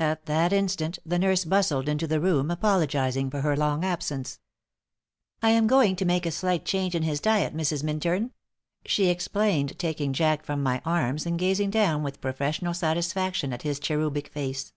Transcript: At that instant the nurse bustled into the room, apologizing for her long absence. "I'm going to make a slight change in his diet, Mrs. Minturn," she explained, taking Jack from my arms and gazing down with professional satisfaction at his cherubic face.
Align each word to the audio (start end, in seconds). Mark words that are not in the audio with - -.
At 0.00 0.26
that 0.26 0.52
instant 0.52 0.98
the 1.06 1.20
nurse 1.20 1.44
bustled 1.44 1.88
into 1.88 2.08
the 2.08 2.18
room, 2.18 2.50
apologizing 2.50 3.30
for 3.30 3.42
her 3.42 3.56
long 3.56 3.84
absence. 3.84 4.40
"I'm 5.40 5.68
going 5.68 5.94
to 5.94 6.04
make 6.04 6.26
a 6.26 6.32
slight 6.32 6.64
change 6.64 6.96
in 6.96 7.04
his 7.04 7.20
diet, 7.20 7.54
Mrs. 7.56 7.84
Minturn," 7.84 8.32
she 8.84 9.06
explained, 9.08 9.78
taking 9.78 10.12
Jack 10.12 10.44
from 10.44 10.64
my 10.64 10.82
arms 10.84 11.26
and 11.26 11.38
gazing 11.38 11.70
down 11.70 12.02
with 12.02 12.20
professional 12.20 12.74
satisfaction 12.74 13.52
at 13.52 13.62
his 13.62 13.78
cherubic 13.78 14.30
face. 14.32 14.72